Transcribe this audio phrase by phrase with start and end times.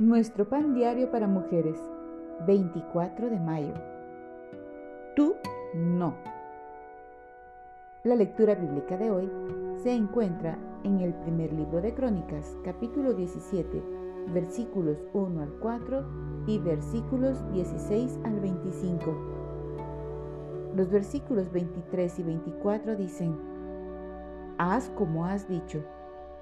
[0.00, 1.78] Nuestro pan diario para mujeres,
[2.46, 3.74] 24 de mayo.
[5.14, 5.34] Tú
[5.74, 6.14] no.
[8.04, 9.30] La lectura bíblica de hoy
[9.82, 13.82] se encuentra en el primer libro de Crónicas, capítulo 17,
[14.32, 16.06] versículos 1 al 4
[16.46, 19.04] y versículos 16 al 25.
[20.76, 23.36] Los versículos 23 y 24 dicen,
[24.56, 25.84] Haz como has dicho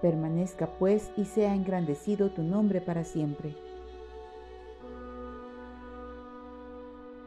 [0.00, 3.54] Permanezca pues y sea engrandecido tu nombre para siempre.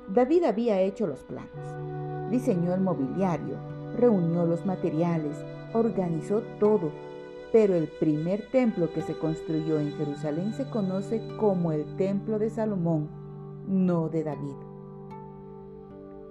[0.08, 3.56] David había hecho los planos, diseñó el mobiliario,
[3.98, 5.38] reunió los materiales,
[5.74, 6.92] organizó todo,
[7.52, 12.50] pero el primer templo que se construyó en Jerusalén se conoce como el templo de
[12.50, 13.10] Salomón,
[13.68, 14.56] no de David.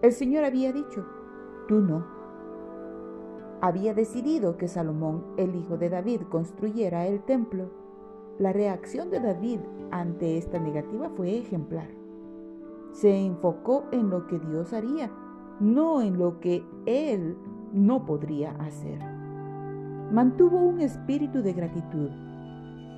[0.02, 1.06] El Señor había dicho,
[1.68, 2.19] tú no
[3.60, 7.70] había decidido que Salomón, el hijo de David, construyera el templo.
[8.38, 11.88] La reacción de David ante esta negativa fue ejemplar.
[12.92, 15.10] Se enfocó en lo que Dios haría,
[15.60, 17.36] no en lo que él
[17.72, 18.98] no podría hacer.
[20.10, 22.10] Mantuvo un espíritu de gratitud.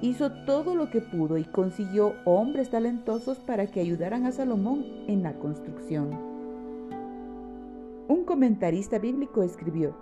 [0.01, 5.23] Hizo todo lo que pudo y consiguió hombres talentosos para que ayudaran a Salomón en
[5.23, 6.11] la construcción.
[8.09, 9.95] Un comentarista bíblico escribió,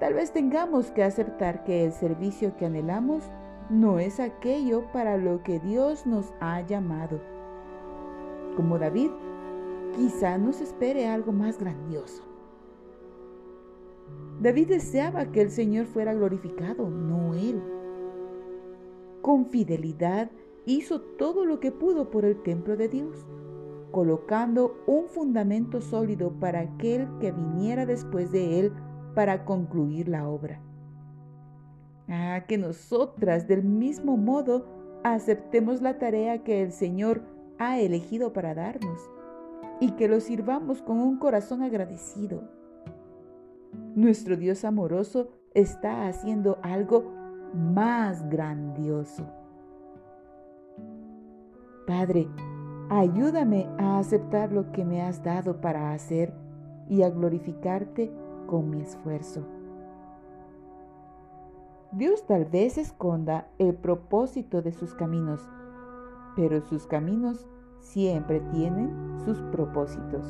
[0.00, 3.22] Tal vez tengamos que aceptar que el servicio que anhelamos
[3.70, 7.20] no es aquello para lo que Dios nos ha llamado.
[8.56, 9.10] Como David,
[9.96, 12.22] quizá nos espere algo más grandioso.
[14.40, 17.62] David deseaba que el Señor fuera glorificado, no él.
[19.22, 20.30] Con fidelidad
[20.66, 23.26] hizo todo lo que pudo por el templo de Dios,
[23.92, 28.72] colocando un fundamento sólido para aquel que viniera después de él
[29.14, 30.60] para concluir la obra.
[32.08, 34.66] Ah, que nosotras del mismo modo
[35.04, 37.22] aceptemos la tarea que el Señor
[37.58, 39.00] ha elegido para darnos
[39.80, 42.42] y que lo sirvamos con un corazón agradecido.
[43.94, 47.12] Nuestro Dios amoroso está haciendo algo
[47.54, 49.26] más grandioso.
[51.86, 52.28] Padre,
[52.90, 56.34] ayúdame a aceptar lo que me has dado para hacer
[56.88, 58.12] y a glorificarte
[58.46, 59.42] con mi esfuerzo.
[61.92, 65.40] Dios tal vez esconda el propósito de sus caminos,
[66.34, 67.46] pero sus caminos
[67.80, 70.26] siempre tienen sus propósitos.